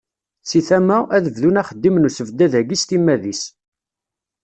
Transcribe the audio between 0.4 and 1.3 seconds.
Seg tama, ad